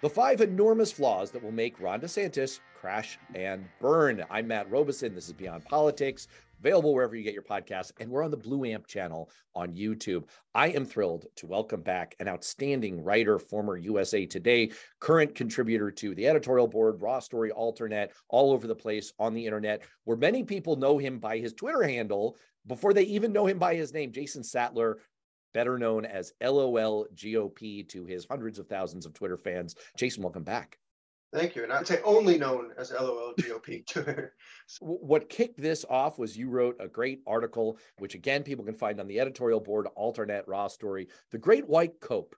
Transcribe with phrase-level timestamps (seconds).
[0.00, 4.24] The five enormous flaws that will make Ron DeSantis crash and burn.
[4.30, 5.12] I'm Matt Robison.
[5.12, 6.28] This is Beyond Politics,
[6.60, 10.22] available wherever you get your podcasts, and we're on the Blue Amp channel on YouTube.
[10.54, 16.14] I am thrilled to welcome back an outstanding writer, former USA Today, current contributor to
[16.14, 20.44] the editorial board, Raw Story AlterNet, all over the place on the internet, where many
[20.44, 22.36] people know him by his Twitter handle
[22.68, 24.98] before they even know him by his name, Jason Sattler,
[25.54, 29.74] better known as LOL GOP to his hundreds of thousands of Twitter fans.
[29.96, 30.78] Jason, welcome back.
[31.32, 31.62] Thank you.
[31.62, 34.30] And I'd say only known as LOL GOP.
[34.80, 38.98] what kicked this off was you wrote a great article, which again, people can find
[38.98, 42.34] on the editorial board, AlterNet Raw Story, The Great White Cope.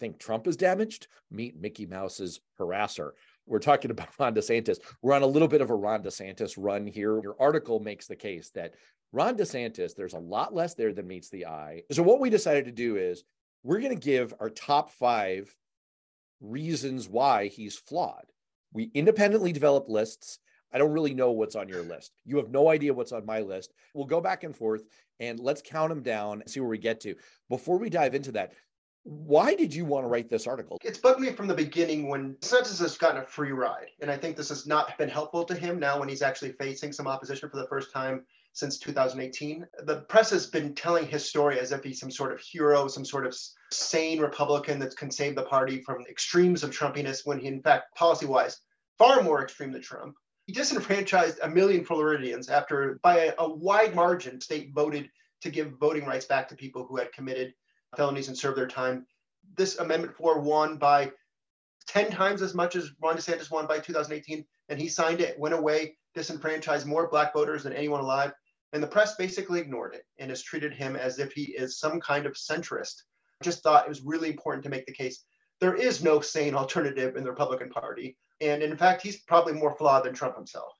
[0.00, 1.06] Think Trump is damaged?
[1.30, 3.10] Meet Mickey Mouse's harasser.
[3.46, 4.78] We're talking about Ron DeSantis.
[5.02, 7.20] We're on a little bit of a Ron DeSantis run here.
[7.22, 8.74] Your article makes the case that
[9.12, 11.82] Ron DeSantis, there's a lot less there than meets the eye.
[11.90, 13.24] So, what we decided to do is
[13.62, 15.54] we're going to give our top five
[16.40, 18.24] reasons why he's flawed.
[18.72, 20.38] We independently developed lists.
[20.72, 22.12] I don't really know what's on your list.
[22.24, 23.74] You have no idea what's on my list.
[23.94, 24.82] We'll go back and forth
[25.20, 27.14] and let's count them down and see where we get to.
[27.50, 28.54] Before we dive into that,
[29.04, 30.78] why did you want to write this article?
[30.82, 33.88] It's bugged me from the beginning when DeSantis has gotten a free ride.
[34.00, 36.92] And I think this has not been helpful to him now when he's actually facing
[36.92, 39.66] some opposition for the first time since 2018.
[39.84, 43.04] The press has been telling his story as if he's some sort of hero, some
[43.04, 43.36] sort of
[43.70, 47.94] sane Republican that can save the party from extremes of Trumpiness, when he, in fact,
[47.96, 48.60] policy wise,
[48.98, 50.14] far more extreme than Trump.
[50.46, 55.08] He disenfranchised a million Floridians after, by a wide margin, state voted
[55.40, 57.54] to give voting rights back to people who had committed
[57.96, 59.06] felonies and serve their time.
[59.56, 61.12] This Amendment 4 won by
[61.88, 65.54] 10 times as much as Ron DeSantis won by 2018, and he signed it, went
[65.54, 68.32] away, disenfranchised more black voters than anyone alive.
[68.72, 72.00] And the press basically ignored it and has treated him as if he is some
[72.00, 73.02] kind of centrist.
[73.42, 75.24] Just thought it was really important to make the case
[75.62, 78.16] there is no sane alternative in the Republican Party.
[78.40, 80.72] And in fact, he's probably more flawed than Trump himself.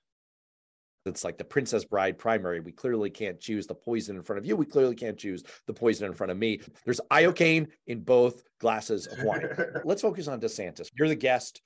[1.04, 2.60] It's like the Princess Bride primary.
[2.60, 4.56] We clearly can't choose the poison in front of you.
[4.56, 6.60] We clearly can't choose the poison in front of me.
[6.84, 9.48] There's iocane in both glasses of wine.
[9.84, 10.88] Let's focus on DeSantis.
[10.96, 11.60] You're the guest.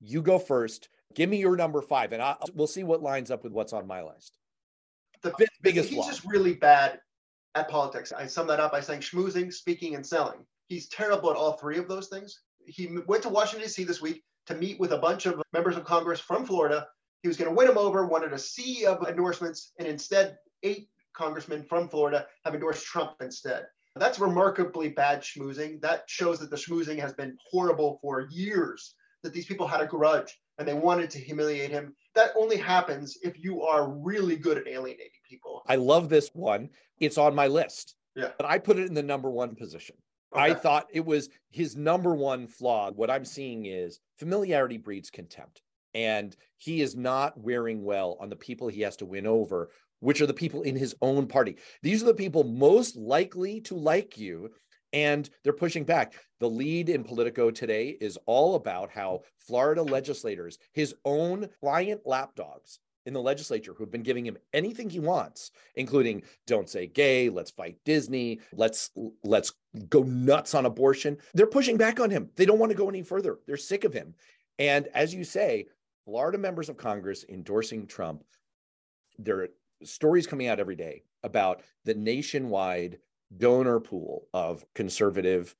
[0.00, 0.88] You go first.
[1.14, 3.86] Give me your number five, and I, we'll see what lines up with what's on
[3.86, 4.38] my list
[5.22, 5.88] the fifth biggest.
[5.88, 6.08] He's flaw.
[6.08, 7.00] just really bad
[7.54, 8.12] at politics.
[8.12, 10.38] I sum that up by saying schmoozing, speaking, and selling.
[10.68, 12.40] He's terrible at all three of those things.
[12.66, 13.84] He went to Washington D.C.
[13.84, 16.86] this week to meet with a bunch of members of Congress from Florida.
[17.22, 20.88] He was going to win them over, wanted a sea of endorsements, and instead, eight
[21.14, 23.66] congressmen from Florida have endorsed Trump instead.
[23.96, 25.80] That's remarkably bad schmoozing.
[25.80, 29.86] That shows that the schmoozing has been horrible for years, that these people had a
[29.86, 34.58] grudge and they wanted to humiliate him that only happens if you are really good
[34.58, 35.62] at alienating people.
[35.68, 36.68] I love this one.
[36.98, 37.94] It's on my list.
[38.16, 38.30] Yeah.
[38.36, 39.94] But I put it in the number one position.
[40.34, 40.42] Okay.
[40.42, 42.90] I thought it was his number one flaw.
[42.90, 45.62] What I'm seeing is familiarity breeds contempt.
[45.98, 50.20] And he is not wearing well on the people he has to win over, which
[50.20, 51.56] are the people in his own party.
[51.82, 54.50] These are the people most likely to like you
[54.92, 56.14] and they're pushing back.
[56.38, 62.78] The lead in Politico today is all about how Florida legislators, his own client lapdogs
[63.04, 67.50] in the legislature who've been giving him anything he wants, including don't say gay, let's
[67.50, 68.90] fight Disney, let's
[69.24, 69.52] let's
[69.88, 71.16] go nuts on abortion.
[71.34, 72.30] They're pushing back on him.
[72.36, 73.40] They don't want to go any further.
[73.48, 74.14] They're sick of him.
[74.58, 75.66] And as you say,
[76.08, 78.24] Florida members of Congress endorsing Trump,
[79.18, 79.48] there are
[79.84, 82.98] stories coming out every day about the nationwide
[83.36, 85.54] donor pool of conservative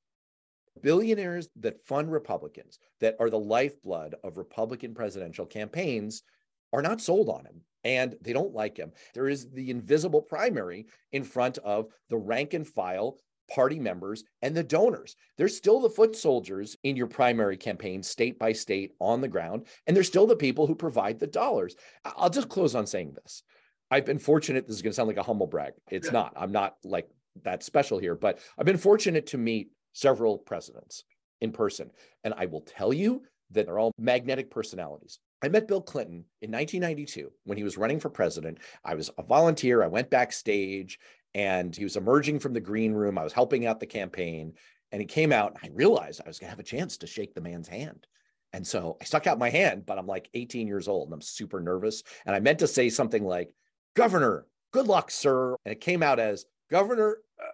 [0.80, 6.22] billionaires that fund Republicans, that are the lifeblood of Republican presidential campaigns,
[6.72, 8.92] are not sold on him and they don't like him.
[9.12, 14.56] There is the invisible primary in front of the rank and file party members and
[14.56, 15.16] the donors.
[15.36, 19.66] They're still the foot soldiers in your primary campaign, state by state, on the ground,
[19.86, 21.76] and they're still the people who provide the dollars.
[22.04, 23.42] I'll just close on saying this.
[23.90, 24.66] I've been fortunate.
[24.66, 25.72] This is going to sound like a humble brag.
[25.90, 26.12] It's yeah.
[26.12, 26.32] not.
[26.36, 27.08] I'm not like
[27.44, 31.04] that special here, but I've been fortunate to meet several presidents
[31.40, 31.90] in person.
[32.24, 33.22] And I will tell you
[33.52, 35.18] that they're all magnetic personalities.
[35.42, 38.58] I met Bill Clinton in 1992 when he was running for president.
[38.84, 39.82] I was a volunteer.
[39.82, 40.98] I went backstage
[41.38, 43.16] and he was emerging from the green room.
[43.16, 44.54] I was helping out the campaign.
[44.90, 47.06] And he came out, and I realized I was going to have a chance to
[47.06, 48.08] shake the man's hand.
[48.52, 51.20] And so I stuck out my hand, but I'm like 18 years old and I'm
[51.20, 52.02] super nervous.
[52.26, 53.52] And I meant to say something like,
[53.94, 55.54] Governor, good luck, sir.
[55.64, 57.52] And it came out as, Governor, uh,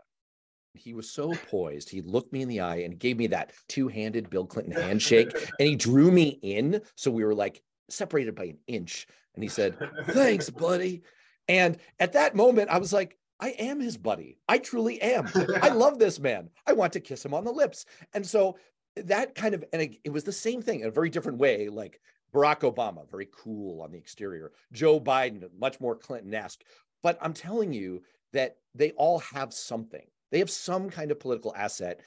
[0.75, 1.91] he was so poised.
[1.91, 5.69] He looked me in the eye and gave me that two-handed Bill Clinton handshake, and
[5.69, 6.81] he drew me in.
[6.95, 7.61] So we were like
[7.91, 9.09] separated by an inch.
[9.35, 9.77] And he said,
[10.07, 11.03] "Thanks, buddy."
[11.49, 14.39] And at that moment, I was like, I am his buddy.
[14.49, 15.29] I truly am.
[15.61, 16.51] I love this man.
[16.67, 17.85] I want to kiss him on the lips.
[18.13, 18.57] And so
[18.97, 21.69] that kind of, and it, it was the same thing in a very different way.
[21.69, 22.01] Like
[22.35, 24.53] Barack Obama, very cool on the exterior.
[24.73, 26.63] Joe Biden, much more Clinton esque.
[27.03, 28.03] But I'm telling you
[28.33, 30.07] that they all have something.
[30.31, 32.01] They have some kind of political asset.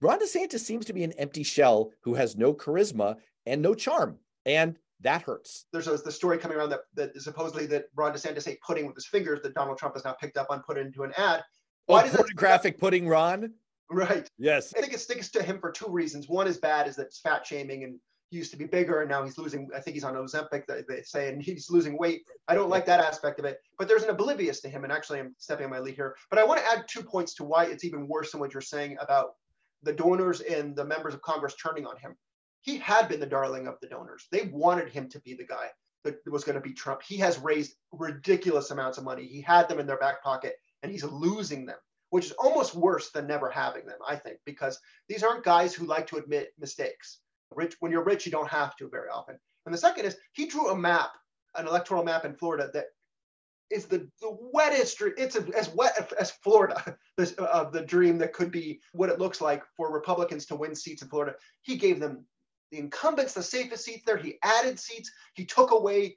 [0.00, 3.16] Ron DeSantis seems to be an empty shell who has no charisma
[3.46, 4.18] and no charm.
[4.46, 5.66] And that hurts.
[5.72, 8.96] There's a, the story coming around that, that supposedly that Ron DeSantis ate pudding with
[8.96, 11.42] his fingers that Donald Trump has now picked up on, put into an ad.
[11.88, 13.52] Oh, Why oh, does pornographic it, pudding, Ron?
[13.90, 14.28] Right.
[14.38, 14.74] Yes.
[14.76, 16.28] I think it sticks to him for two reasons.
[16.28, 17.98] One is bad, is that it's fat shaming and
[18.30, 19.70] he used to be bigger and now he's losing.
[19.74, 22.22] I think he's on Ozempic, they say, and he's losing weight.
[22.46, 23.58] I don't like that aspect of it.
[23.78, 24.84] But there's an oblivious to him.
[24.84, 26.16] And actually, I'm stepping on my lead here.
[26.28, 28.60] But I want to add two points to why it's even worse than what you're
[28.60, 29.30] saying about
[29.82, 32.16] the donors and the members of Congress turning on him.
[32.60, 34.26] He had been the darling of the donors.
[34.30, 35.68] They wanted him to be the guy
[36.04, 37.02] that was going to be Trump.
[37.02, 39.26] He has raised ridiculous amounts of money.
[39.26, 41.78] He had them in their back pocket and he's losing them
[42.10, 45.86] which is almost worse than never having them, I think, because these aren't guys who
[45.86, 47.20] like to admit mistakes.
[47.54, 49.38] Rich, when you're rich, you don't have to very often.
[49.66, 51.10] And the second is he drew a map,
[51.56, 52.86] an electoral map in Florida that
[53.70, 58.32] is the, the wettest, it's a, as wet as Florida, this, uh, the dream that
[58.32, 61.34] could be what it looks like for Republicans to win seats in Florida.
[61.62, 62.24] He gave them
[62.70, 64.16] the incumbents the safest seats there.
[64.16, 65.10] He added seats.
[65.34, 66.16] He took away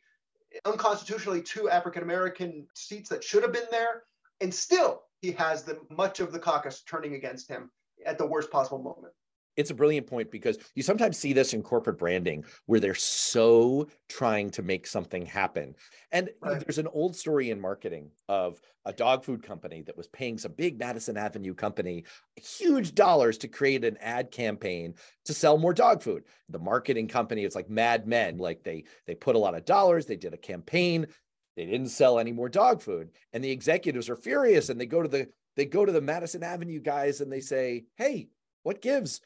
[0.66, 4.04] unconstitutionally two African American seats that should have been there.
[4.42, 7.72] And still, he has the much of the caucus turning against him
[8.06, 9.14] at the worst possible moment
[9.58, 13.88] it's a brilliant point because you sometimes see this in corporate branding where they're so
[14.08, 15.76] trying to make something happen.
[16.12, 16.60] And right.
[16.60, 20.54] there's an old story in marketing of a dog food company that was paying some
[20.54, 22.06] big Madison Avenue company
[22.36, 24.96] huge dollars to create an ad campaign
[25.26, 26.24] to sell more dog food.
[26.50, 30.06] The marketing company, it's like Mad Men, like they they put a lot of dollars,
[30.06, 31.08] they did a campaign,
[31.56, 33.10] they didn't sell any more dog food.
[33.34, 36.44] And the executives are furious and they go to the they go to the Madison
[36.44, 38.30] Avenue guys and they say, "Hey,
[38.64, 39.22] what gives?"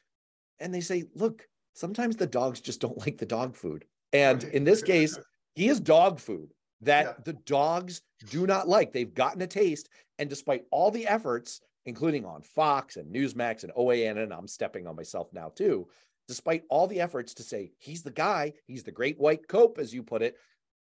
[0.59, 4.63] And they say, "Look, sometimes the dogs just don't like the dog food." And in
[4.63, 5.17] this case,
[5.55, 7.13] he is dog food that yeah.
[7.25, 8.93] the dogs do not like.
[8.93, 13.73] They've gotten a taste and despite all the efforts including on Fox and Newsmax and
[13.73, 15.87] OAN and I'm stepping on myself now too,
[16.27, 19.93] despite all the efforts to say he's the guy, he's the great white cope as
[19.93, 20.35] you put it,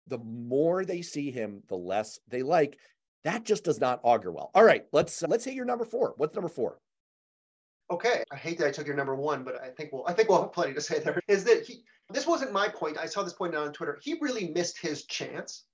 [0.07, 2.77] the more they see him, the less they like.
[3.23, 4.51] That just does not augur well.
[4.53, 6.13] All right, let's uh, let's hit your number four.
[6.17, 6.77] What's number four?
[7.91, 10.29] Okay, I hate that I took your number one, but I think we'll I think
[10.29, 11.21] we'll have plenty to say there.
[11.27, 11.83] Is that he?
[12.09, 12.97] This wasn't my point.
[12.97, 13.99] I saw this point on Twitter.
[14.01, 15.65] He really missed his chance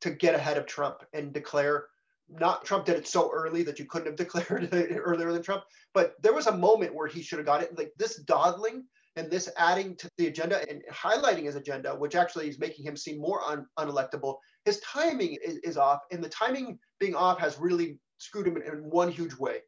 [0.00, 1.86] to get ahead of Trump and declare.
[2.28, 5.64] Not Trump did it so early that you couldn't have declared it earlier than Trump,
[5.92, 7.76] but there was a moment where he should have got it.
[7.76, 8.84] Like this dawdling
[9.16, 12.96] and this adding to the agenda and highlighting his agenda, which actually is making him
[12.96, 16.00] seem more un- unelectable, his timing is, is, off.
[16.10, 19.58] And the timing being off has really screwed him in, in one huge way.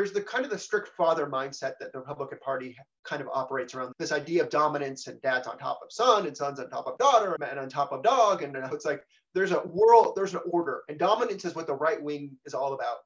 [0.00, 2.74] There's the kind of the strict father mindset that the Republican Party
[3.04, 6.34] kind of operates around this idea of dominance and dad's on top of son and
[6.34, 8.42] son's on top of daughter and on top of dog.
[8.42, 9.04] And it's like
[9.34, 12.72] there's a world, there's an order, and dominance is what the right wing is all
[12.72, 12.96] about.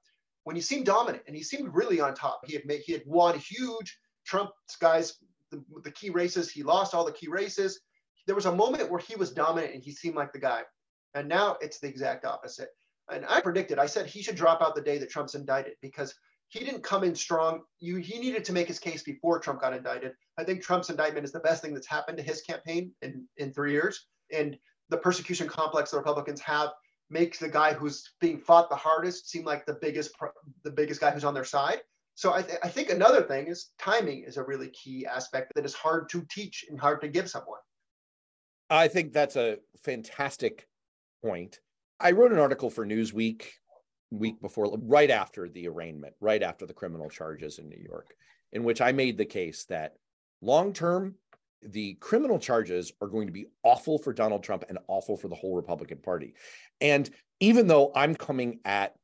[0.44, 3.02] When he seemed dominant and he seemed really on top, he had made, he had
[3.06, 5.14] won huge Trump's guys
[5.50, 6.48] the, the key races.
[6.48, 7.80] He lost all the key races.
[8.28, 10.62] There was a moment where he was dominant and he seemed like the guy.
[11.14, 12.68] And now it's the exact opposite.
[13.10, 16.14] And I predicted, I said he should drop out the day that Trump's indicted because
[16.48, 17.62] he didn't come in strong.
[17.80, 20.12] You, he needed to make his case before Trump got indicted.
[20.38, 23.52] I think Trump's indictment is the best thing that's happened to his campaign in, in
[23.52, 24.06] three years.
[24.32, 24.56] And
[24.88, 26.70] the persecution complex the Republicans have
[27.10, 30.12] makes the guy who's being fought the hardest seem like the biggest
[30.62, 31.80] the biggest guy who's on their side.
[32.14, 35.64] So I, th- I think another thing is timing is a really key aspect that
[35.64, 37.58] is hard to teach and hard to give someone.
[38.70, 40.68] I think that's a fantastic
[41.22, 41.60] point.
[42.00, 43.46] I wrote an article for Newsweek
[44.18, 48.14] week before, right after the arraignment, right after the criminal charges in New York,
[48.52, 49.94] in which I made the case that
[50.40, 51.14] long term,
[51.62, 55.34] the criminal charges are going to be awful for Donald Trump and awful for the
[55.34, 56.34] whole Republican Party.
[56.80, 57.08] And
[57.40, 58.94] even though I'm coming at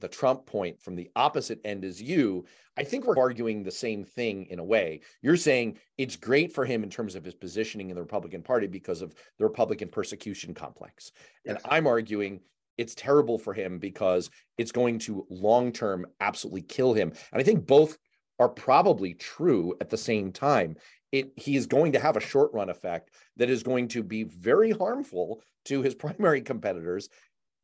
[0.00, 2.44] the Trump point from the opposite end as you,
[2.76, 5.00] I think we're arguing the same thing in a way.
[5.22, 8.66] You're saying it's great for him in terms of his positioning in the Republican Party
[8.66, 11.12] because of the Republican persecution complex.
[11.44, 11.56] Yes.
[11.56, 12.40] And I'm arguing
[12.78, 17.12] it's terrible for him because it's going to long term absolutely kill him.
[17.32, 17.98] And I think both
[18.38, 20.76] are probably true at the same time.
[21.12, 24.24] It, he is going to have a short run effect that is going to be
[24.24, 27.08] very harmful to his primary competitors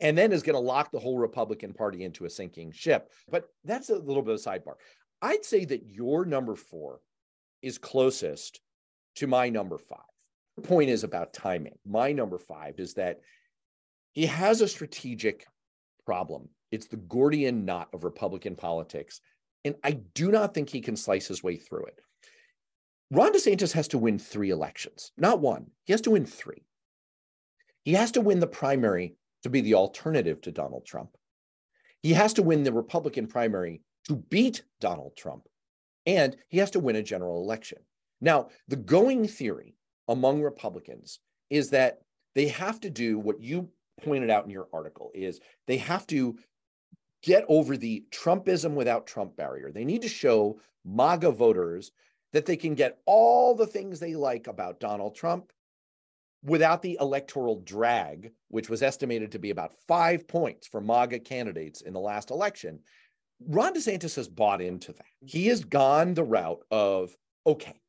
[0.00, 3.10] and then is going to lock the whole Republican Party into a sinking ship.
[3.30, 4.74] But that's a little bit of a sidebar.
[5.20, 7.00] I'd say that your number four
[7.62, 8.60] is closest
[9.16, 10.00] to my number five.
[10.56, 11.78] The point is about timing.
[11.86, 13.20] My number five is that
[14.12, 15.46] he has a strategic
[16.04, 16.48] problem.
[16.70, 19.20] It's the Gordian knot of Republican politics.
[19.64, 22.00] And I do not think he can slice his way through it.
[23.10, 25.66] Ron DeSantis has to win three elections, not one.
[25.84, 26.64] He has to win three.
[27.84, 31.10] He has to win the primary to be the alternative to Donald Trump.
[32.02, 35.46] He has to win the Republican primary to beat Donald Trump.
[36.06, 37.78] And he has to win a general election.
[38.20, 39.76] Now, the going theory
[40.08, 42.00] among Republicans is that
[42.34, 43.68] they have to do what you
[44.02, 46.36] pointed out in your article is they have to
[47.22, 49.70] get over the Trumpism without Trump barrier.
[49.70, 51.92] They need to show MAGA voters
[52.32, 55.52] that they can get all the things they like about Donald Trump
[56.44, 61.82] without the electoral drag, which was estimated to be about five points for MAGA candidates
[61.82, 62.80] in the last election.
[63.46, 65.06] Ron DeSantis has bought into that.
[65.24, 67.14] He has gone the route of
[67.46, 67.80] okay,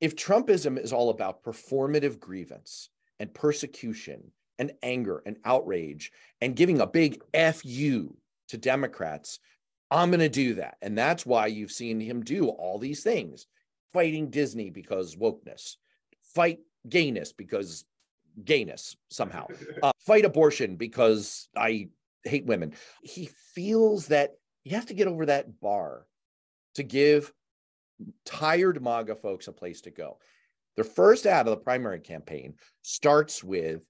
[0.00, 6.12] if Trumpism is all about performative grievance and persecution and anger and outrage
[6.42, 8.14] and giving a big FU
[8.48, 9.40] to Democrats,
[9.90, 10.76] I'm going to do that.
[10.82, 13.46] And that's why you've seen him do all these things
[13.92, 15.76] fighting Disney because wokeness,
[16.22, 17.86] fight gayness because
[18.44, 19.46] gayness somehow,
[19.82, 21.88] uh, fight abortion because I
[22.24, 22.74] hate women.
[23.02, 26.06] He feels that you have to get over that bar
[26.74, 27.32] to give
[28.26, 30.18] tired MAGA folks a place to go.
[30.76, 33.82] Their first ad of the primary campaign starts with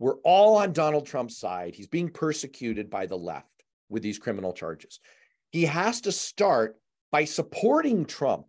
[0.00, 1.74] We're all on Donald Trump's side.
[1.76, 3.46] He's being persecuted by the left
[3.90, 4.98] with these criminal charges.
[5.50, 6.76] He has to start
[7.12, 8.46] by supporting Trump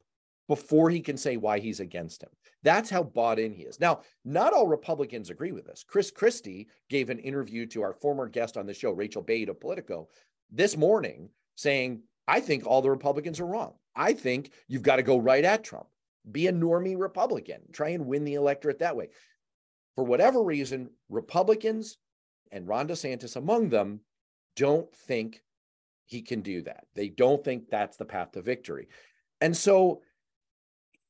[0.48, 2.29] before he can say why he's against him.
[2.63, 3.79] That's how bought in he is.
[3.79, 5.84] Now, not all Republicans agree with this.
[5.86, 9.60] Chris Christie gave an interview to our former guest on the show, Rachel Bade of
[9.60, 10.08] Politico,
[10.51, 13.74] this morning saying, I think all the Republicans are wrong.
[13.96, 15.88] I think you've got to go right at Trump.
[16.31, 17.62] Be a normie Republican.
[17.74, 19.10] Try and win the electorate that way.
[19.95, 21.98] For whatever reason, Republicans
[22.51, 24.01] and Ron DeSantis among them
[24.55, 25.41] don't think
[26.05, 26.86] he can do that.
[26.95, 28.88] They don't think that's the path to victory.
[29.39, 30.01] And so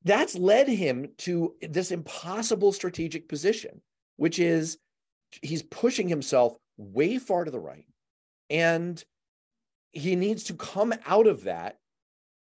[0.03, 3.81] that's led him to this impossible strategic position,
[4.17, 4.77] which is
[5.41, 7.87] he's pushing himself way far to the right.
[8.49, 9.03] And
[9.91, 11.77] he needs to come out of that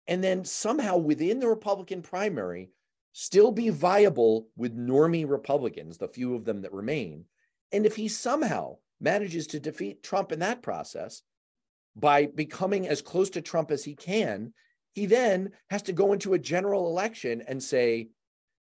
[0.06, 2.70] and then somehow within the Republican primary
[3.18, 7.24] still be viable with normie Republicans, the few of them that remain.
[7.72, 11.22] And if he somehow manages to defeat Trump in that process
[11.96, 14.52] by becoming as close to Trump as he can,
[14.92, 18.10] he then has to go into a general election and say,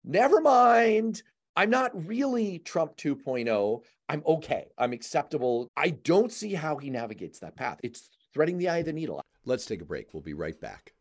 [0.05, 1.23] never mind,
[1.57, 3.81] I'm not really Trump 2.0.
[4.11, 4.67] I'm okay.
[4.77, 5.71] I'm acceptable.
[5.79, 7.81] I don't see how he navigates that path.
[7.83, 9.23] It's threading the eye of the needle.
[9.47, 10.13] Let's take a break.
[10.13, 10.93] We'll be right back.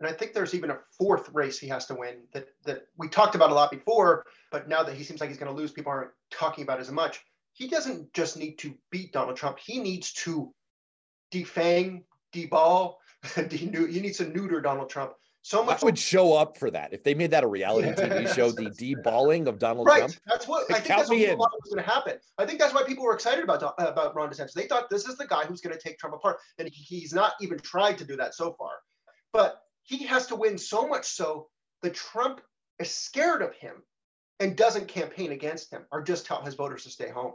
[0.00, 3.08] And I think there's even a fourth race he has to win that that we
[3.08, 5.72] talked about a lot before, but now that he seems like he's going to lose,
[5.72, 7.20] people aren't talking about as much.
[7.52, 9.58] He doesn't just need to beat Donald Trump.
[9.58, 10.54] He needs to
[11.32, 12.94] defang, deball,
[13.34, 15.14] de- he needs to neuter Donald Trump.
[15.42, 18.32] So much I would show up for that if they made that a reality TV
[18.34, 20.00] show, the deballing of Donald right.
[20.00, 20.14] Trump.
[20.26, 20.88] That's what I think.
[20.88, 22.18] That's what thought was going to happen.
[22.36, 24.52] I think that's why people were excited about about Ron DeSantis.
[24.52, 27.32] They thought this is the guy who's going to take Trump apart, and he's not
[27.40, 28.72] even tried to do that so far.
[29.32, 31.48] But he has to win so much so
[31.82, 32.42] that Trump
[32.78, 33.82] is scared of him
[34.38, 37.32] and doesn't campaign against him or just tell his voters to stay home.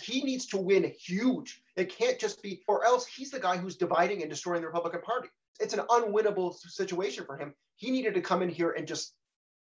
[0.00, 1.60] He needs to win huge.
[1.74, 5.00] It can't just be, or else he's the guy who's dividing and destroying the Republican
[5.00, 5.28] Party.
[5.58, 7.52] It's an unwinnable situation for him.
[7.74, 9.14] He needed to come in here and just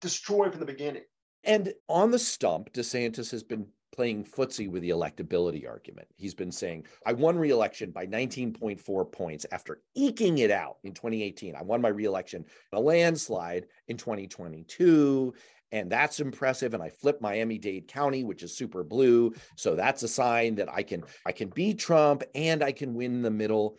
[0.01, 1.05] destroy from the beginning.
[1.45, 6.09] And on the stump, DeSantis has been playing footsie with the electability argument.
[6.17, 11.55] He's been saying, I won reelection by 19.4 points after eking it out in 2018.
[11.55, 15.35] I won my reelection a landslide in 2022.
[15.73, 16.75] And that's impressive.
[16.75, 19.33] And I flipped Miami-Dade County, which is super blue.
[19.57, 23.23] So that's a sign that I can I can beat Trump and I can win
[23.23, 23.79] the middle.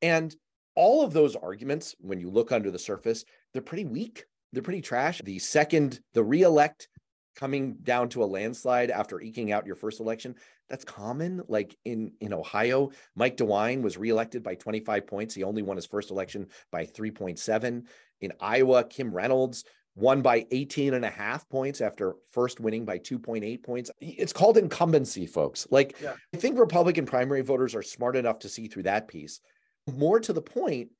[0.00, 0.34] And
[0.74, 4.24] all of those arguments, when you look under the surface, they're pretty weak.
[4.52, 5.20] They're pretty trash.
[5.24, 6.88] The second, the reelect
[7.36, 10.34] coming down to a landslide after eking out your first election
[10.68, 12.90] that's common like in in ohio.
[13.14, 15.34] Mike dewine was reelected by 25 points.
[15.34, 17.84] He only won his first election by 3.7
[18.22, 19.64] in iowa kim reynolds
[19.94, 23.90] won by 18 and a half points after first winning by 2.8 points.
[24.00, 25.66] It's called incumbency folks.
[25.70, 26.14] Like yeah.
[26.34, 29.40] i think republican primary voters are smart enough to see through that piece.
[29.86, 30.90] More to the point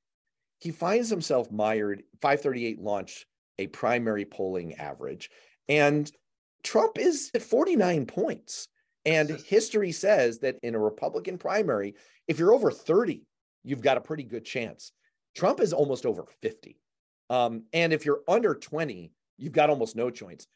[0.61, 3.27] he finds himself mired 538 launched
[3.59, 5.31] a primary polling average.
[5.69, 6.11] And
[6.67, 8.67] Trump is at 49 points.
[9.05, 11.95] And history says that in a Republican primary,
[12.27, 13.23] if you're over 30,
[13.63, 14.91] you've got a pretty good chance.
[15.37, 16.77] Trump is almost over 50.
[17.31, 20.49] Um, and if you're under 20, you've got almost no chance.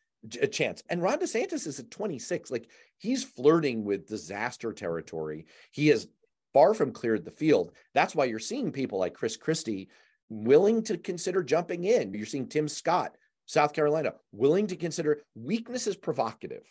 [0.43, 0.83] A chance.
[0.91, 2.51] And Ron DeSantis is at 26.
[2.51, 5.47] Like he's flirting with disaster territory.
[5.71, 6.09] He has
[6.53, 7.71] far from cleared the field.
[7.95, 9.89] That's why you're seeing people like Chris Christie
[10.29, 12.13] willing to consider jumping in.
[12.15, 13.15] You're seeing Tim Scott,
[13.51, 16.63] South Carolina, willing to consider weakness is provocative.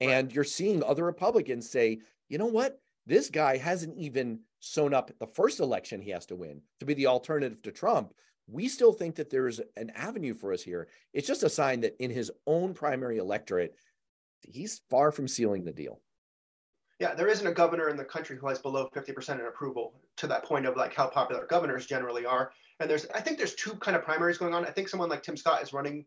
[0.00, 2.80] And you're seeing other Republicans say, you know what?
[3.06, 6.94] This guy hasn't even sewn up the first election he has to win to be
[6.94, 8.14] the alternative to Trump.
[8.48, 10.88] We still think that there's an avenue for us here.
[11.12, 13.76] It's just a sign that in his own primary electorate,
[14.40, 16.00] he's far from sealing the deal.
[16.98, 20.26] Yeah, there isn't a governor in the country who has below 50% in approval to
[20.26, 22.50] that point of like how popular governors generally are.
[22.80, 24.64] And there's, I think there's two kind of primaries going on.
[24.66, 26.04] I think someone like Tim Scott is running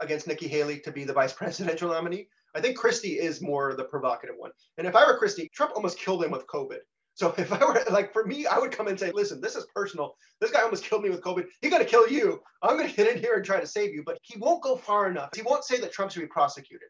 [0.00, 2.28] against Nikki Haley to be the vice presidential nominee.
[2.54, 4.50] I think Christie is more the provocative one.
[4.78, 6.78] And if I were Christie, Trump almost killed him with COVID.
[7.14, 9.66] So if I were like for me, I would come and say, listen, this is
[9.74, 10.16] personal.
[10.40, 11.46] This guy almost killed me with COVID.
[11.60, 12.40] He's gonna kill you.
[12.62, 14.02] I'm gonna get in here and try to save you.
[14.04, 15.30] But he won't go far enough.
[15.34, 16.88] He won't say that Trump should be prosecuted.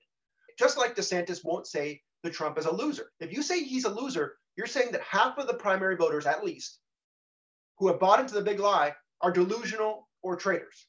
[0.59, 3.11] Just like DeSantis won't say that Trump is a loser.
[3.21, 6.45] If you say he's a loser, you're saying that half of the primary voters, at
[6.45, 6.79] least,
[7.79, 10.87] who have bought into the big lie are delusional or traitors.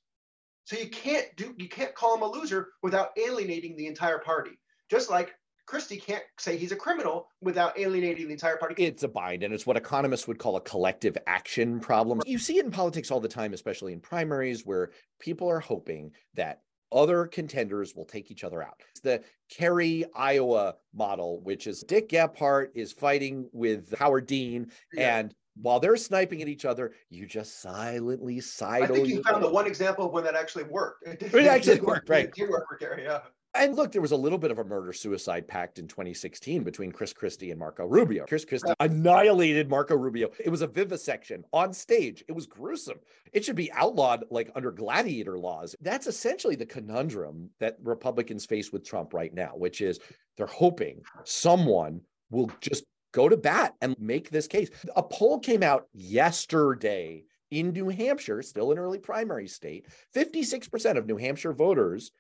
[0.67, 4.59] So you can't do you can't call him a loser without alienating the entire party.
[4.91, 5.33] Just like
[5.65, 8.83] Christie can't say he's a criminal without alienating the entire party.
[8.83, 12.21] It's a bind, and it's what economists would call a collective action problem.
[12.25, 16.11] You see it in politics all the time, especially in primaries, where people are hoping
[16.33, 18.81] that other contenders will take each other out.
[18.91, 25.19] It's the Kerry, Iowa model, which is Dick Gephardt is fighting with Howard Dean, yeah.
[25.19, 28.83] and while they're sniping at each other, you just silently side.
[28.83, 31.07] I think you found the one example of when that actually worked.
[31.07, 32.25] It, it actually worked, right?
[32.25, 33.19] It did work for Kerry, yeah.
[33.53, 36.91] And look, there was a little bit of a murder suicide pact in 2016 between
[36.91, 38.25] Chris Christie and Marco Rubio.
[38.27, 40.29] Chris Christie annihilated Marco Rubio.
[40.39, 42.23] It was a vivisection on stage.
[42.27, 42.99] It was gruesome.
[43.33, 45.75] It should be outlawed like under gladiator laws.
[45.81, 49.99] That's essentially the conundrum that Republicans face with Trump right now, which is
[50.35, 54.69] they're hoping someone will just go to bat and make this case.
[54.95, 59.87] A poll came out yesterday in New Hampshire, still an early primary state.
[60.15, 62.11] 56% of New Hampshire voters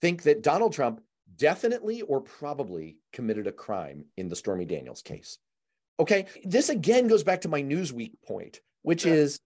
[0.00, 1.02] think that Donald Trump
[1.36, 5.38] definitely or probably committed a crime in the Stormy Daniels case.
[6.00, 9.12] Okay, this again goes back to my Newsweek point, which yeah.
[9.12, 9.40] is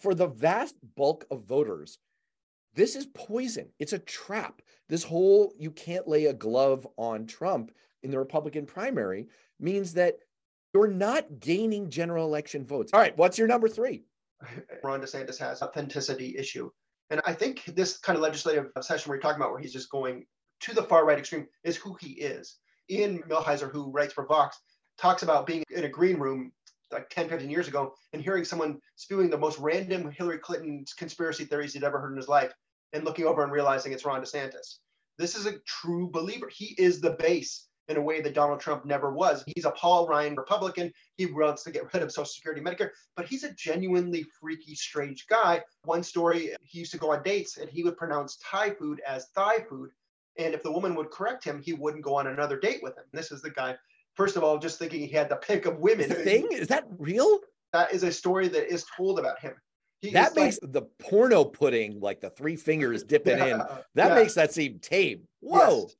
[0.00, 1.98] for the vast bulk of voters,
[2.74, 3.68] this is poison.
[3.78, 4.62] It's a trap.
[4.88, 7.72] This whole you can't lay a glove on Trump
[8.02, 10.18] in the Republican primary means that
[10.72, 12.92] you're not gaining general election votes.
[12.92, 14.04] All right, what's your number three?
[14.84, 16.70] Ron DeSantis has authenticity issue.
[17.10, 20.26] And I think this kind of legislative session we're talking about, where he's just going
[20.60, 22.56] to the far right extreme, is who he is.
[22.88, 24.58] Ian Millhiser, who writes for Vox,
[24.96, 26.52] talks about being in a green room
[26.92, 31.44] like 10, 15 years ago and hearing someone spewing the most random Hillary Clinton conspiracy
[31.44, 32.52] theories he'd ever heard in his life
[32.92, 34.78] and looking over and realizing it's Ron DeSantis.
[35.16, 36.48] This is a true believer.
[36.52, 39.42] He is the base in a way that Donald Trump never was.
[39.54, 40.92] He's a Paul Ryan Republican.
[41.16, 45.26] He wants to get rid of Social Security, Medicare, but he's a genuinely freaky, strange
[45.26, 45.62] guy.
[45.84, 49.28] One story, he used to go on dates and he would pronounce Thai food as
[49.34, 49.90] Thai food.
[50.38, 53.04] And if the woman would correct him, he wouldn't go on another date with him.
[53.12, 53.76] This is the guy,
[54.14, 56.08] first of all, just thinking he had the pick of women.
[56.08, 56.46] The thing?
[56.52, 57.40] Is that real?
[57.72, 59.54] That is a story that is told about him.
[60.00, 63.58] He that makes like, the porno pudding, like the three fingers dipping yeah, in,
[63.96, 64.14] that yeah.
[64.14, 65.22] makes that seem tame.
[65.40, 65.82] Whoa.
[65.82, 65.96] Yes.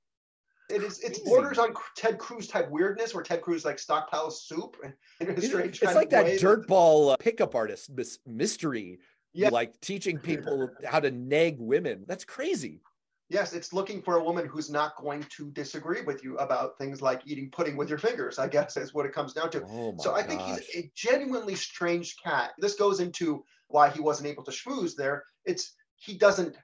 [0.71, 1.01] It is.
[1.01, 5.37] It's borders on Ted Cruz type weirdness, where Ted Cruz like stockpiles soup and in
[5.37, 5.83] a strange.
[5.83, 7.91] It's like that dirtball uh, pickup artist
[8.27, 8.99] mystery.
[9.33, 9.51] Yeah.
[9.51, 12.05] Like teaching people how to nag women.
[12.07, 12.81] That's crazy.
[13.29, 17.01] Yes, it's looking for a woman who's not going to disagree with you about things
[17.01, 19.63] like eating pudding with your fingers, I guess is what it comes down to.
[19.63, 22.51] Oh so I think he's a genuinely strange cat.
[22.59, 25.23] This goes into why he wasn't able to schmooze there.
[25.45, 26.57] It's he doesn't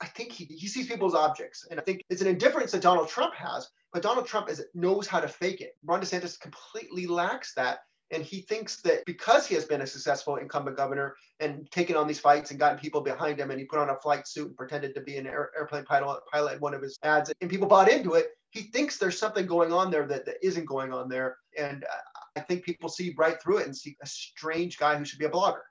[0.00, 1.66] I think he, he sees people as objects.
[1.70, 5.06] And I think it's an indifference that Donald Trump has, but Donald Trump is, knows
[5.06, 5.76] how to fake it.
[5.84, 7.78] Ron DeSantis completely lacks that.
[8.10, 12.06] And he thinks that because he has been a successful incumbent governor and taken on
[12.06, 14.56] these fights and gotten people behind him, and he put on a flight suit and
[14.56, 17.66] pretended to be an air, airplane pilot, pilot in one of his ads, and people
[17.66, 21.08] bought into it, he thinks there's something going on there that, that isn't going on
[21.08, 21.38] there.
[21.58, 21.96] And uh,
[22.36, 25.24] I think people see right through it and see a strange guy who should be
[25.24, 25.62] a blogger.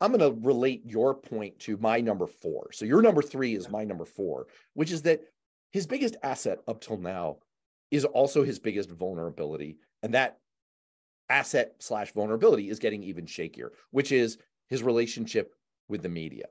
[0.00, 2.70] I'm going to relate your point to my number four.
[2.72, 5.20] So your number three is my number four, which is that
[5.70, 7.38] his biggest asset up till now
[7.90, 9.78] is also his biggest vulnerability.
[10.02, 10.38] And that
[11.28, 15.54] asset slash vulnerability is getting even shakier, which is his relationship
[15.88, 16.46] with the media.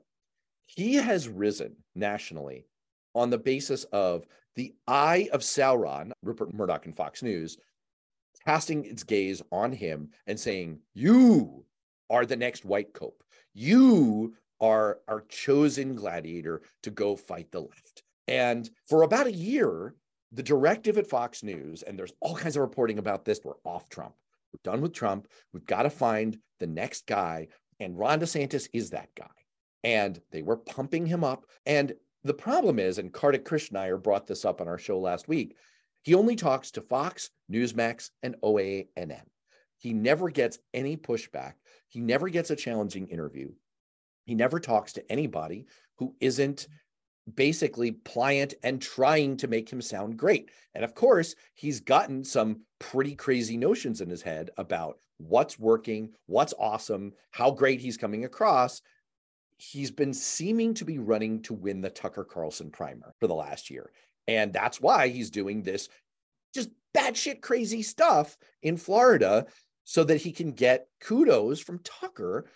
[0.66, 2.66] He has risen nationally
[3.14, 4.26] on the basis of
[4.56, 7.58] the eye of Sauron, Rupert Murdoch and Fox News,
[8.44, 11.64] casting its gaze on him and saying, You
[12.10, 13.22] are the next white cope.
[13.54, 18.02] You are our chosen gladiator to go fight the left.
[18.28, 19.94] And for about a year,
[20.32, 23.88] the directive at Fox News, and there's all kinds of reporting about this, we're off
[23.88, 24.14] Trump.
[24.52, 25.28] We're done with Trump.
[25.52, 27.48] We've got to find the next guy.
[27.80, 29.26] And Ron DeSantis is that guy.
[29.84, 31.44] and they were pumping him up.
[31.66, 31.92] And
[32.24, 35.56] the problem is, and Kartik Krishnaiyer brought this up on our show last week,
[36.02, 39.22] he only talks to Fox, Newsmax, and OANN.
[39.84, 41.56] He never gets any pushback.
[41.88, 43.52] He never gets a challenging interview.
[44.24, 45.66] He never talks to anybody
[45.98, 46.68] who isn't
[47.34, 50.50] basically pliant and trying to make him sound great.
[50.74, 56.14] And of course, he's gotten some pretty crazy notions in his head about what's working,
[56.24, 58.80] what's awesome, how great he's coming across.
[59.58, 63.68] He's been seeming to be running to win the Tucker Carlson primer for the last
[63.68, 63.90] year.
[64.28, 65.90] And that's why he's doing this
[66.54, 69.46] just batshit crazy stuff in Florida
[69.84, 72.46] so that he can get kudos from Tucker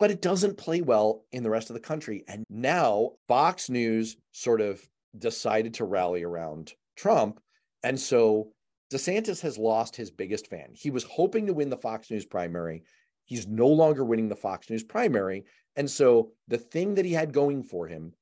[0.00, 2.24] but it doesn't play well in the rest of the country.
[2.26, 4.80] And now Fox News sort of
[5.16, 7.38] decided to rally around Trump.
[7.84, 8.48] And so
[8.90, 10.70] DeSantis has lost his biggest fan.
[10.72, 12.82] He was hoping to win the Fox News primary.
[13.26, 15.44] He's no longer winning the Fox News primary.
[15.76, 18.14] And so the thing that he had going for him,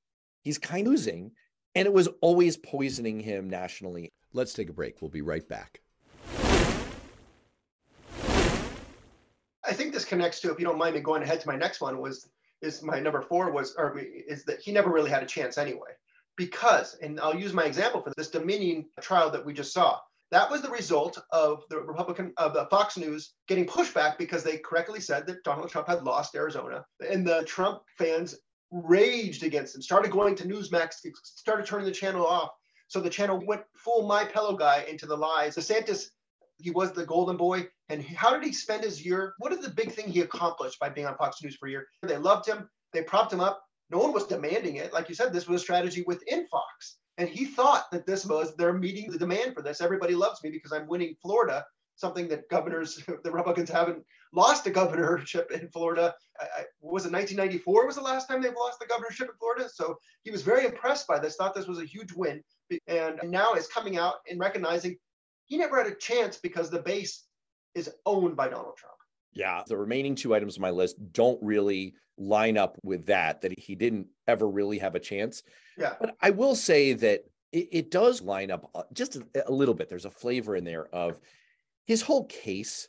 [0.43, 1.31] he's kind of losing.
[1.77, 4.11] And it was always poisoning him nationally.
[4.33, 5.01] Let's take a break.
[5.01, 5.81] We'll be right back.
[9.69, 11.81] I think this connects to, if you don't mind me going ahead to my next
[11.81, 12.29] one, was
[12.61, 15.91] is my number four was or is that he never really had a chance anyway.
[16.37, 19.99] Because, and I'll use my example for this Dominion trial that we just saw.
[20.31, 24.59] That was the result of the Republican of the Fox News getting pushback because they
[24.59, 28.37] correctly said that Donald Trump had lost Arizona, and the Trump fans
[28.71, 32.51] raged against him, started going to Newsmax, started turning the channel off.
[32.89, 35.57] So the channel went full my pillow guy into the lies.
[35.57, 36.11] DeSantis
[36.59, 37.69] he was the golden boy.
[37.89, 39.35] And how did he spend his year?
[39.39, 41.87] What is the big thing he accomplished by being on Fox News for a year?
[42.03, 42.69] They loved him.
[42.93, 43.63] They propped him up.
[43.91, 44.93] No one was demanding it.
[44.93, 46.99] Like you said, this was a strategy within Fox.
[47.17, 49.81] And he thought that this was, they're meeting the demand for this.
[49.81, 51.65] Everybody loves me because I'm winning Florida,
[51.97, 56.15] something that governors, the Republicans haven't lost a governorship in Florida.
[56.39, 59.69] I, I, was it 1994 was the last time they've lost the governorship in Florida?
[59.73, 62.43] So he was very impressed by this, thought this was a huge win.
[62.87, 64.97] And now is coming out and recognizing
[65.49, 67.25] he never had a chance because the base
[67.75, 68.95] is owned by Donald Trump.
[69.33, 73.59] Yeah, the remaining two items on my list don't really line up with that, that
[73.59, 75.43] he didn't ever really have a chance.
[75.77, 75.95] Yeah.
[76.01, 79.75] But I will say that it, it does line up uh, just a, a little
[79.75, 79.89] bit.
[79.89, 81.19] There's a flavor in there of
[81.87, 82.89] his whole case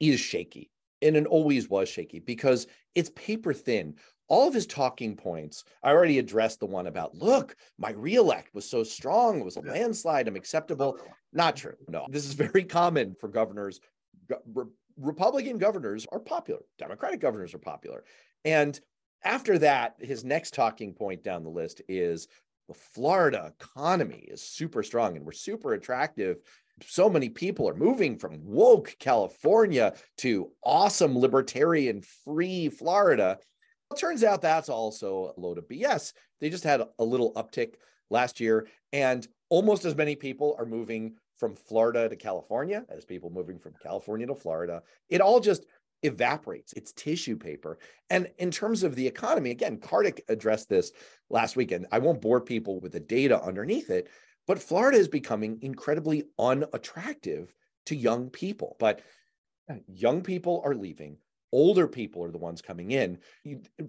[0.00, 0.70] is shaky
[1.02, 3.94] and it always was shaky because it's paper thin
[4.28, 8.68] all of his talking points, I already addressed the one about, look, my reelect was
[8.68, 10.98] so strong, it was a landslide, I'm acceptable.
[11.32, 11.76] Not true.
[11.88, 13.80] No, this is very common for governors.
[14.52, 14.64] Re-
[14.96, 18.04] Republican governors are popular, Democratic governors are popular.
[18.44, 18.78] And
[19.24, 22.28] after that, his next talking point down the list is
[22.68, 26.38] the Florida economy is super strong and we're super attractive.
[26.86, 33.38] So many people are moving from woke California to awesome libertarian free Florida.
[33.92, 36.12] It turns out that's also a load of BS.
[36.40, 37.74] They just had a little uptick
[38.10, 43.30] last year, and almost as many people are moving from Florida to California as people
[43.30, 44.82] moving from California to Florida.
[45.08, 45.66] It all just
[46.02, 46.72] evaporates.
[46.74, 47.78] It's tissue paper.
[48.10, 50.92] And in terms of the economy, again, Kartik addressed this
[51.30, 51.86] last weekend.
[51.90, 54.08] I won't bore people with the data underneath it,
[54.46, 57.52] but Florida is becoming incredibly unattractive
[57.86, 58.76] to young people.
[58.78, 59.00] But
[59.68, 61.16] uh, young people are leaving
[61.54, 63.16] older people are the ones coming in.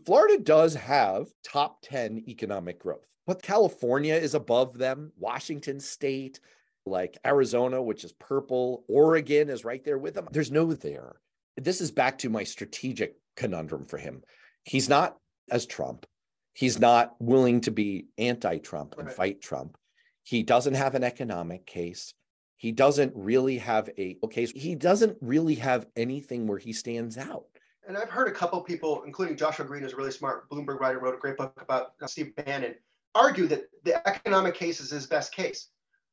[0.05, 6.39] Florida does have top 10 economic growth, but California is above them, Washington State,
[6.85, 10.27] like Arizona, which is purple, Oregon is right there with them.
[10.31, 11.15] There's no there.
[11.57, 14.21] This is back to my strategic conundrum for him.
[14.63, 15.17] He's not
[15.49, 16.05] as Trump.
[16.53, 19.15] He's not willing to be anti Trump and right.
[19.15, 19.75] fight Trump.
[20.23, 22.13] He doesn't have an economic case.
[22.57, 24.51] He doesn't really have a case.
[24.51, 27.47] He doesn't really have anything where he stands out
[27.87, 30.99] and I've heard a couple people, including Joshua Green, who's a really smart Bloomberg writer,
[30.99, 32.75] wrote a great book about uh, Steve Bannon,
[33.13, 35.69] argue that the economic case is his best case.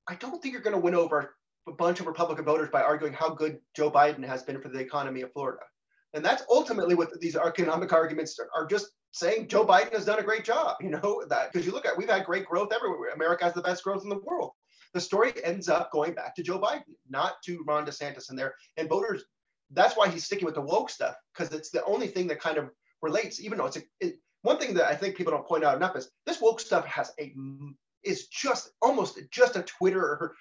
[0.09, 1.35] I don't think you're going to win over
[1.69, 4.81] a bunch of Republican voters by arguing how good Joe Biden has been for the
[4.81, 5.63] economy of Florida.
[6.15, 10.23] And that's ultimately what these economic arguments are just saying Joe Biden has done a
[10.23, 13.11] great job, you know, that because you look at we've had great growth everywhere.
[13.15, 14.51] America has the best growth in the world.
[14.95, 18.55] The story ends up going back to Joe Biden, not to Ron DeSantis and there.
[18.77, 19.25] And voters
[19.73, 22.59] that's why he's sticking with the woke stuff because it's the only thing that kind
[22.59, 23.41] of relates.
[23.41, 25.97] Even though it's a, it, one thing that I think people don't point out enough
[25.97, 27.33] is this woke stuff has a
[28.05, 30.35] is just almost just a Twitter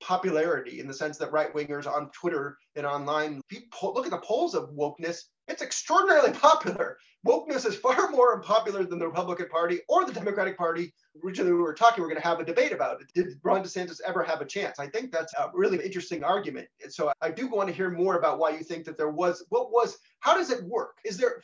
[0.00, 3.40] popularity in the sense that right wingers on Twitter and online
[3.82, 5.22] look at the polls of wokeness.
[5.48, 6.96] It's extraordinarily popular.
[7.26, 10.92] Wokeness is far more unpopular than the Republican Party or the Democratic Party.
[11.24, 13.08] Originally, we were talking, we are going to have a debate about it.
[13.14, 14.78] Did Ron DeSantis ever have a chance?
[14.78, 16.68] I think that's a really interesting argument.
[16.88, 19.70] So I do want to hear more about why you think that there was, what
[19.70, 20.96] was, how does it work?
[21.04, 21.42] Is there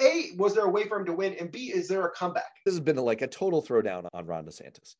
[0.00, 1.34] A, was there a way for him to win?
[1.40, 2.52] And B, is there a comeback?
[2.64, 4.96] This has been like a total throwdown on Ron DeSantis.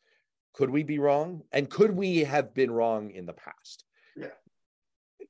[0.53, 1.43] Could we be wrong?
[1.53, 3.85] And could we have been wrong in the past?
[4.17, 4.29] Yeah.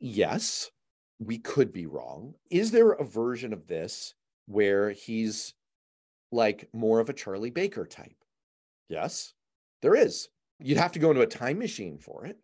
[0.01, 0.71] Yes,
[1.19, 2.35] we could be wrong.
[2.51, 4.15] Is there a version of this
[4.47, 5.55] where he's
[6.33, 8.17] like more of a Charlie Baker type?
[8.89, 9.35] Yes,
[9.83, 10.29] there is.
[10.59, 12.39] You'd have to go into a time machine for it.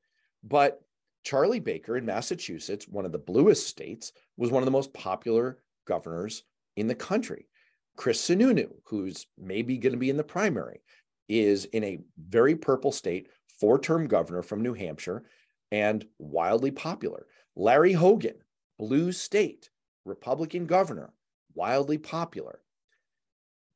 [0.44, 0.80] But
[1.24, 5.58] Charlie Baker in Massachusetts, one of the bluest states, was one of the most popular
[5.86, 6.44] governors
[6.76, 7.48] in the country.
[7.96, 10.82] Chris Sununu, who's maybe going to be in the primary,
[11.28, 13.28] is in a very purple state,
[13.60, 15.24] four term governor from New Hampshire,
[15.72, 17.26] and wildly popular.
[17.54, 18.36] Larry Hogan,
[18.78, 19.70] blue state,
[20.04, 21.12] Republican governor,
[21.54, 22.60] wildly popular.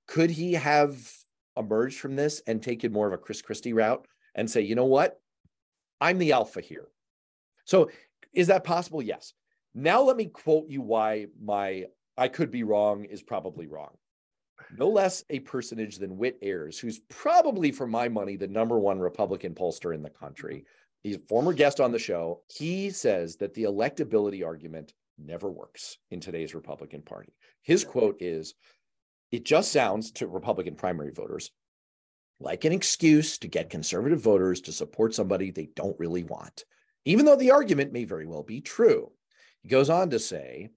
[0.07, 0.99] Could he have
[1.57, 4.87] emerged from this and taken more of a Chris Christie route and say, you know
[4.87, 5.21] what?
[6.01, 6.89] I'm the alpha here.
[7.65, 7.91] So
[8.33, 9.03] is that possible?
[9.03, 9.35] Yes.
[9.75, 11.85] Now let me quote you why my
[12.17, 13.97] I could be wrong is probably wrong.
[14.77, 19.01] No less a personage than Whit Ayres, who's probably, for my money, the number one
[19.01, 20.65] Republican pollster in the country.
[21.03, 22.43] He's a former guest on the show.
[22.49, 27.33] He says that the electability argument never works in today's Republican Party.
[27.63, 28.55] His quote is
[29.33, 31.51] It just sounds to Republican primary voters
[32.41, 36.65] like an excuse to get conservative voters to support somebody they don't really want,
[37.05, 39.13] even though the argument may very well be true.
[39.63, 40.71] He goes on to say,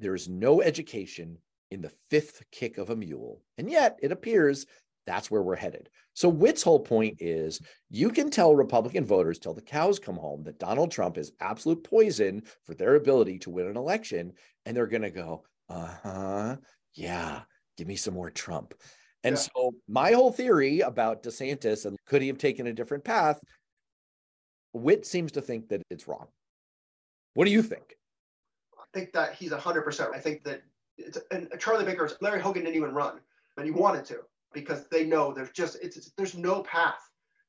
[0.00, 1.38] there is no education
[1.70, 3.40] in the fifth kick of a mule.
[3.58, 4.66] And yet it appears
[5.06, 5.90] that's where we're headed.
[6.14, 10.44] So Whit's whole point is you can tell Republican voters till the cows come home
[10.44, 14.32] that Donald Trump is absolute poison for their ability to win an election.
[14.64, 16.56] And they're going to go, uh huh,
[16.94, 17.42] yeah,
[17.76, 18.74] give me some more Trump.
[19.24, 19.40] And yeah.
[19.40, 23.40] so my whole theory about DeSantis and could he have taken a different path,
[24.72, 26.26] Witt seems to think that it's wrong.
[27.34, 27.96] What do you think?
[28.78, 30.14] I think that he's 100%.
[30.14, 30.62] I think that
[31.30, 33.20] and Charlie Baker, Larry Hogan didn't even run,
[33.56, 34.18] but he wanted to
[34.52, 37.00] because they know there's just it's, it's there's no path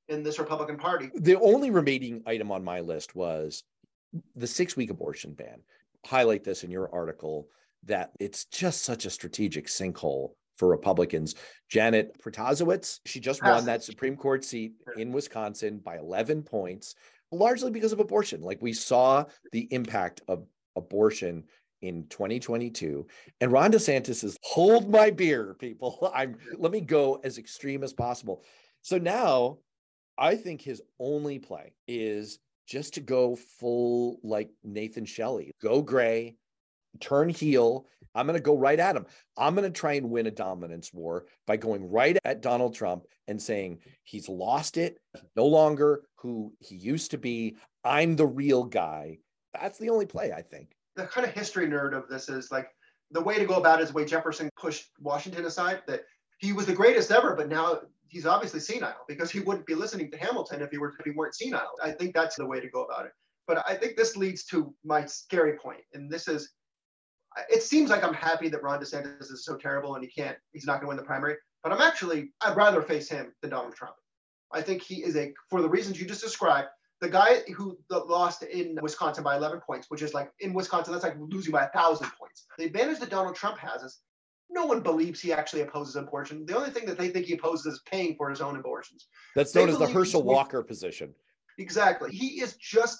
[0.09, 1.09] in this Republican Party.
[1.15, 3.63] The only remaining item on my list was
[4.35, 5.61] the six week abortion ban.
[6.05, 7.49] Highlight this in your article
[7.83, 11.35] that it's just such a strategic sinkhole for Republicans.
[11.69, 16.95] Janet Protasiewicz, she just won that Supreme Court seat in Wisconsin by 11 points,
[17.31, 18.41] largely because of abortion.
[18.41, 21.43] Like we saw the impact of abortion
[21.81, 23.05] in 2022.
[23.41, 26.11] And Ron DeSantis is hold my beer, people.
[26.15, 28.43] I'm let me go as extreme as possible.
[28.81, 29.57] So now
[30.17, 36.35] I think his only play is just to go full like Nathan Shelley, go gray,
[36.99, 37.85] turn heel.
[38.15, 39.05] I'm going to go right at him.
[39.37, 43.03] I'm going to try and win a dominance war by going right at Donald Trump
[43.27, 44.97] and saying he's lost it,
[45.35, 47.57] no longer who he used to be.
[47.83, 49.17] I'm the real guy.
[49.53, 52.69] That's the only play, I think the kind of history nerd of this is like
[53.11, 55.81] the way to go about it is the way Jefferson pushed Washington aside.
[55.87, 56.01] That
[56.39, 60.11] he was the greatest ever, but now he's obviously senile because he wouldn't be listening
[60.11, 61.71] to Hamilton if he were if he weren't senile.
[61.83, 63.11] I think that's the way to go about it.
[63.47, 66.51] But I think this leads to my scary point, and this is.
[67.49, 70.65] It seems like I'm happy that Ron DeSantis is so terrible and he can't, he's
[70.65, 71.35] not going to win the primary.
[71.63, 73.95] But I'm actually, I'd rather face him than Donald Trump.
[74.53, 76.69] I think he is a, for the reasons you just described,
[77.01, 81.03] the guy who lost in Wisconsin by 11 points, which is like in Wisconsin, that's
[81.03, 82.45] like losing by a thousand points.
[82.57, 83.99] The advantage that Donald Trump has is
[84.49, 86.45] no one believes he actually opposes abortion.
[86.45, 89.07] The only thing that they think he opposes is paying for his own abortions.
[89.35, 91.13] That's known as the Herschel Walker position.
[91.57, 92.11] Exactly.
[92.11, 92.99] He is just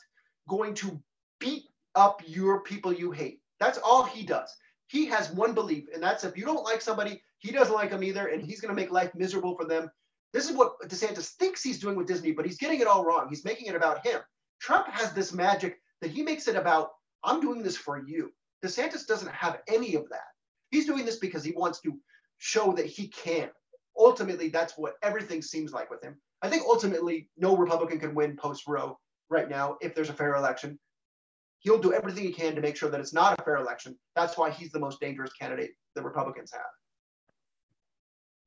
[0.49, 1.01] going to
[1.39, 1.63] beat
[1.95, 3.39] up your people you hate.
[3.59, 4.53] That's all he does.
[4.87, 8.03] He has one belief, and that's if you don't like somebody, he doesn't like them
[8.03, 9.89] either, and he's going to make life miserable for them.
[10.35, 13.27] This is what DeSantis thinks he's doing with Disney, but he's getting it all wrong.
[13.29, 14.19] He's making it about him.
[14.59, 16.89] Trump has this magic that he makes it about,
[17.23, 18.33] I'm doing this for you.
[18.61, 20.27] DeSantis doesn't have any of that.
[20.71, 21.97] He's doing this because he wants to
[22.37, 23.49] show that he can.
[23.97, 26.17] Ultimately, that's what everything seems like with him.
[26.41, 30.35] I think ultimately, no Republican can win post Roe right now if there's a fair
[30.35, 30.77] election.
[31.59, 33.97] He'll do everything he can to make sure that it's not a fair election.
[34.17, 36.61] That's why he's the most dangerous candidate the Republicans have.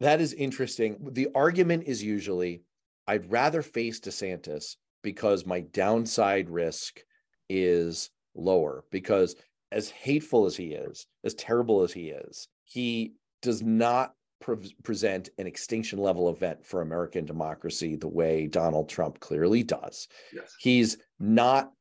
[0.01, 0.97] That is interesting.
[1.13, 2.63] The argument is usually
[3.07, 7.01] I'd rather face DeSantis because my downside risk
[7.49, 9.35] is lower because
[9.73, 15.31] as hateful as he is, as terrible as he is, he does not pre- present
[15.39, 20.09] an extinction level event for American democracy the way Donald Trump clearly does.
[20.33, 20.55] Yes.
[20.59, 21.73] He's not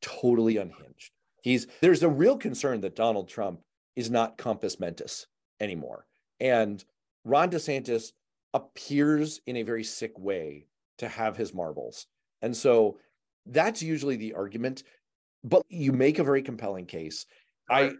[0.00, 1.12] totally unhinged.
[1.42, 3.60] He's there's a real concern that Donald Trump
[3.96, 5.26] is not compos mentis
[5.60, 6.06] anymore.
[6.40, 6.82] And
[7.24, 8.12] Ron DeSantis
[8.54, 10.66] appears in a very sick way
[10.98, 12.06] to have his marbles.
[12.42, 12.98] And so
[13.46, 14.82] that's usually the argument.
[15.44, 17.26] But you make a very compelling case.
[17.70, 17.92] I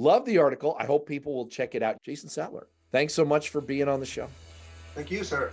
[0.00, 0.74] Love the article.
[0.78, 2.02] I hope people will check it out.
[2.02, 4.28] Jason Sattler, thanks so much for being on the show.
[4.94, 5.52] Thank you, sir.